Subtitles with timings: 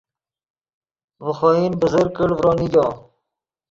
[1.23, 2.87] ڤے خوئن بزرگ کڑ ڤرو نیگو